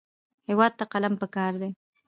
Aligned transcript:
هېواد 0.49 0.71
ته 0.79 0.83
قلم 0.91 1.13
پکار 1.21 1.53
دی 1.61 1.69